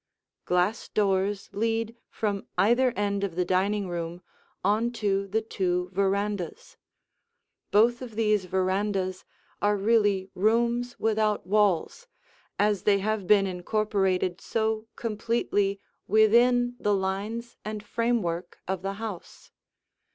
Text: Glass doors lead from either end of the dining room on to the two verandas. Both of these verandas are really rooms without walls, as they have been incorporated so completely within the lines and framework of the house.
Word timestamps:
Glass 0.45 0.89
doors 0.89 1.47
lead 1.53 1.95
from 2.09 2.47
either 2.57 2.89
end 2.95 3.23
of 3.23 3.35
the 3.35 3.45
dining 3.45 3.87
room 3.87 4.23
on 4.63 4.89
to 4.93 5.27
the 5.27 5.43
two 5.43 5.91
verandas. 5.93 6.75
Both 7.69 8.01
of 8.01 8.15
these 8.15 8.45
verandas 8.45 9.25
are 9.61 9.77
really 9.77 10.31
rooms 10.33 10.97
without 10.99 11.45
walls, 11.45 12.07
as 12.57 12.81
they 12.81 12.97
have 12.97 13.27
been 13.27 13.45
incorporated 13.45 14.41
so 14.41 14.87
completely 14.95 15.79
within 16.07 16.77
the 16.79 16.95
lines 16.95 17.55
and 17.63 17.83
framework 17.83 18.57
of 18.67 18.81
the 18.81 18.93
house. 18.93 19.51